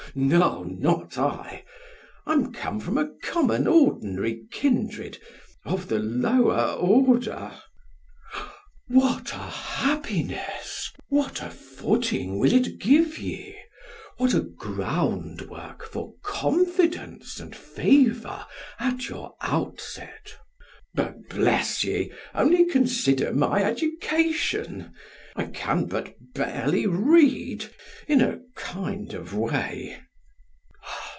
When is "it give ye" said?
12.51-13.57